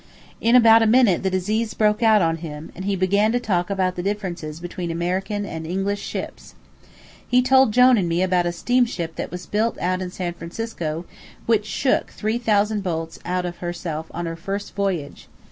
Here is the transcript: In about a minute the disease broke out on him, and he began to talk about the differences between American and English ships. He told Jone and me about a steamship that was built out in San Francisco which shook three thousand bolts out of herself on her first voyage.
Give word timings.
In 0.41 0.55
about 0.55 0.81
a 0.81 0.87
minute 0.87 1.21
the 1.21 1.29
disease 1.29 1.75
broke 1.75 2.01
out 2.01 2.23
on 2.23 2.37
him, 2.37 2.71
and 2.75 2.85
he 2.85 2.95
began 2.95 3.31
to 3.33 3.39
talk 3.39 3.69
about 3.69 3.95
the 3.95 4.01
differences 4.01 4.59
between 4.59 4.89
American 4.89 5.45
and 5.45 5.63
English 5.67 6.01
ships. 6.01 6.55
He 7.27 7.43
told 7.43 7.71
Jone 7.71 7.99
and 7.99 8.09
me 8.09 8.23
about 8.23 8.47
a 8.47 8.51
steamship 8.51 9.15
that 9.17 9.29
was 9.29 9.45
built 9.45 9.77
out 9.77 10.01
in 10.01 10.09
San 10.09 10.33
Francisco 10.33 11.05
which 11.45 11.67
shook 11.67 12.09
three 12.09 12.39
thousand 12.39 12.81
bolts 12.81 13.19
out 13.25 13.45
of 13.45 13.57
herself 13.57 14.07
on 14.09 14.25
her 14.25 14.35
first 14.35 14.73
voyage. 14.75 15.27